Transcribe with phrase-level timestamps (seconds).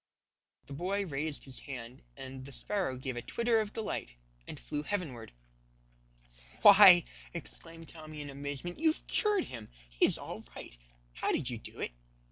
[0.65, 4.15] The boy raised his hand, and the sparrow gave a twitter of delight
[4.47, 5.31] and flew heavenward.
[6.63, 7.03] "Why,"
[7.35, 9.69] exclaimed Tommy in amazement, "you've cured him!
[9.91, 10.75] He is all right.
[11.13, 11.91] How did you do it?